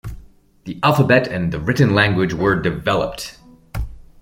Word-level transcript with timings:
The 0.63 0.79
alphabet 0.81 1.27
and 1.27 1.51
the 1.53 1.59
written 1.59 1.93
language 1.93 2.33
were 2.33 2.59
developed. 2.59 3.37